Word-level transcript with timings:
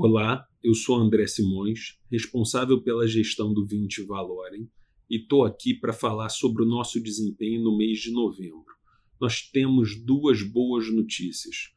Olá, 0.00 0.46
eu 0.62 0.74
sou 0.74 0.94
André 0.94 1.26
Simões, 1.26 1.98
responsável 2.08 2.80
pela 2.80 3.08
gestão 3.08 3.52
do 3.52 3.66
Vinte 3.66 4.00
Valorem, 4.00 4.70
e 5.10 5.16
estou 5.16 5.42
aqui 5.42 5.74
para 5.74 5.92
falar 5.92 6.28
sobre 6.28 6.62
o 6.62 6.66
nosso 6.66 7.02
desempenho 7.02 7.64
no 7.64 7.76
mês 7.76 7.98
de 7.98 8.12
novembro. 8.12 8.76
Nós 9.20 9.42
temos 9.42 10.00
duas 10.00 10.40
boas 10.40 10.88
notícias. 10.88 11.72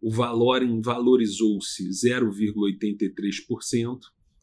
O 0.00 0.08
Valorem 0.08 0.80
valorizou-se 0.80 1.88
0,83% 1.88 3.98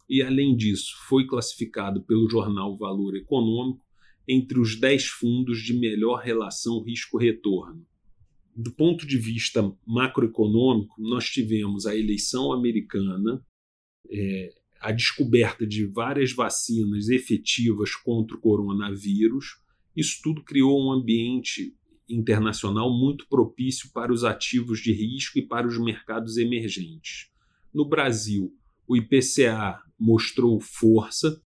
e, 0.10 0.22
além 0.22 0.54
disso, 0.54 0.94
foi 1.08 1.26
classificado 1.26 2.04
pelo 2.04 2.30
jornal 2.30 2.76
Valor 2.76 3.16
Econômico 3.16 3.86
entre 4.28 4.60
os 4.60 4.78
10 4.78 5.06
fundos 5.06 5.60
de 5.60 5.74
melhor 5.74 6.20
relação 6.20 6.84
risco-retorno 6.84 7.88
do 8.62 8.72
ponto 8.72 9.06
de 9.08 9.18
vista 9.18 9.62
macroeconômico, 9.86 11.02
nós 11.02 11.26
tivemos 11.26 11.86
a 11.86 11.96
eleição 11.96 12.54
americana, 12.54 13.44
é, 14.10 14.54
a 14.80 14.92
descoberta 14.92 15.66
de 15.66 15.86
várias 15.86 16.32
vacinas 16.32 17.10
efetivas 17.10 17.96
contra 17.96 18.36
o 18.36 18.40
coronavírus. 18.40 19.58
Isso 19.96 20.20
tudo 20.24 20.44
criou 20.44 20.80
um 20.80 20.92
ambiente 20.92 21.76
internacional 22.08 22.92
muito 22.92 23.28
propício 23.28 23.90
para 23.94 24.12
os 24.12 24.24
ativos 24.24 24.80
de 24.80 24.92
risco 24.92 25.40
e 25.40 25.42
para 25.42 25.68
os 25.68 25.78
mercados 25.78 26.38
emergentes. 26.38 27.30
No 27.74 27.86
Brasil, 27.86 28.54
o 28.88 28.96
IPCA 28.96 29.82
mostrou 29.98 30.60
força. 30.60 31.42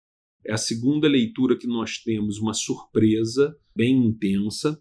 É 0.45 0.53
a 0.53 0.59
segunda 0.59 1.09
leitura 1.09 1.57
que 1.57 1.67
nós 1.67 1.99
temos, 1.99 2.39
uma 2.39 2.55
surpresa 2.55 3.57
bem 3.75 3.97
intensa 3.97 4.81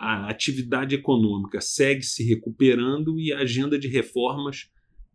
a 0.00 0.30
atividade 0.30 0.94
econômica 0.94 1.60
segue 1.60 2.02
se 2.02 2.24
recuperando 2.24 3.20
e 3.20 3.34
a 3.34 3.40
agenda 3.40 3.78
de 3.78 3.86
reformas 3.86 4.70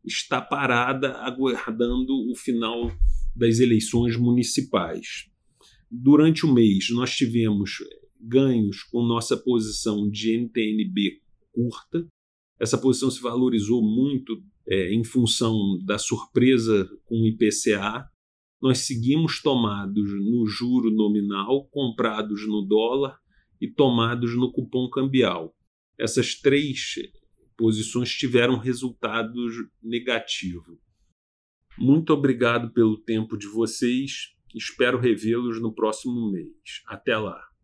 está 0.05 0.39
parada, 0.39 1.14
aguardando 1.23 2.14
o 2.31 2.36
final 2.36 2.91
das 3.36 3.58
eleições 3.58 4.16
municipais. 4.16 5.28
Durante 5.89 6.45
o 6.45 6.53
mês, 6.53 6.91
nós 6.91 7.16
tivemos 7.16 7.80
ganhos 8.22 8.83
com 8.83 9.03
nossa 9.03 9.36
posição 9.36 10.08
de 10.08 10.38
NTNB 10.38 11.19
curta. 11.52 12.08
Essa 12.59 12.78
posição 12.78 13.09
se 13.09 13.19
valorizou 13.19 13.81
muito 13.81 14.39
é, 14.67 14.94
em 14.94 15.03
função 15.03 15.80
da 15.83 15.97
surpresa 15.97 16.88
com 17.06 17.23
o 17.23 17.25
IPCA. 17.25 18.08
Nós 18.61 18.80
seguimos 18.80 19.41
tomados 19.41 20.11
no 20.13 20.45
juro 20.45 20.91
nominal, 20.91 21.66
comprados 21.72 22.47
no 22.47 22.61
dólar 22.61 23.19
e 23.59 23.67
tomados 23.70 24.36
no 24.36 24.52
cupom 24.52 24.89
cambial. 24.89 25.56
Essas 25.98 26.36
três 26.36 26.95
posições 27.58 28.12
tiveram 28.12 28.58
resultados 28.58 29.53
negativos. 29.81 30.78
Muito 31.78 32.14
obrigado 32.14 32.72
pelo 32.72 32.97
tempo 32.97 33.38
de 33.38 33.47
vocês. 33.47 34.34
Espero 34.53 35.00
revê-los 35.00 35.62
no 35.62 35.73
próximo 35.73 36.31
mês. 36.31 36.81
Até 36.88 37.17
lá. 37.17 37.55